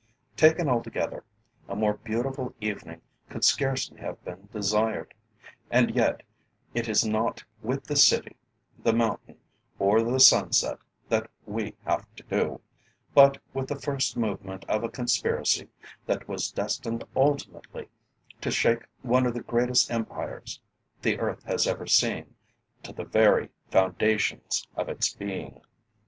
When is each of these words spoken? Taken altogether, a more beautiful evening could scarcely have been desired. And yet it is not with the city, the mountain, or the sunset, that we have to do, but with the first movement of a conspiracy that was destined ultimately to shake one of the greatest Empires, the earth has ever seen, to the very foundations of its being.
Taken 0.35 0.67
altogether, 0.67 1.23
a 1.67 1.75
more 1.75 1.93
beautiful 1.93 2.55
evening 2.59 3.01
could 3.29 3.43
scarcely 3.43 3.99
have 3.99 4.25
been 4.25 4.49
desired. 4.51 5.13
And 5.69 5.93
yet 5.95 6.23
it 6.73 6.89
is 6.89 7.05
not 7.05 7.43
with 7.61 7.83
the 7.83 7.95
city, 7.95 8.35
the 8.83 8.93
mountain, 8.93 9.37
or 9.77 10.01
the 10.01 10.19
sunset, 10.19 10.79
that 11.09 11.29
we 11.45 11.75
have 11.85 12.07
to 12.15 12.23
do, 12.23 12.61
but 13.13 13.37
with 13.53 13.67
the 13.67 13.75
first 13.79 14.17
movement 14.17 14.65
of 14.67 14.83
a 14.83 14.89
conspiracy 14.89 15.67
that 16.07 16.27
was 16.27 16.51
destined 16.51 17.03
ultimately 17.15 17.87
to 18.41 18.49
shake 18.49 18.85
one 19.03 19.27
of 19.27 19.35
the 19.35 19.43
greatest 19.43 19.91
Empires, 19.91 20.59
the 21.03 21.19
earth 21.19 21.43
has 21.43 21.67
ever 21.67 21.85
seen, 21.85 22.33
to 22.81 22.91
the 22.91 23.05
very 23.05 23.51
foundations 23.69 24.67
of 24.75 24.89
its 24.89 25.13
being. 25.13 25.61